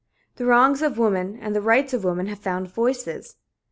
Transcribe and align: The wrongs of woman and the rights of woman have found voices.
The 0.37 0.47
wrongs 0.47 0.81
of 0.81 0.97
woman 0.97 1.37
and 1.39 1.53
the 1.53 1.61
rights 1.61 1.93
of 1.93 2.03
woman 2.03 2.25
have 2.25 2.39
found 2.39 2.67
voices. 2.73 3.35